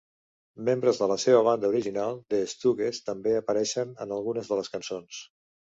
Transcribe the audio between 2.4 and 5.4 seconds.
Stooges també apareixen en algunes de les cançons.